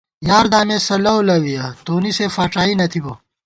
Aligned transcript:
یار 0.29 0.45
دامېسہ 0.51 0.95
لَؤ 1.03 1.19
لَوِیَہ، 1.27 1.65
تونی 1.85 2.11
سے 2.17 2.25
فاڄائی 2.35 2.73
نہ 2.79 2.85
تھِبہ 2.91 3.13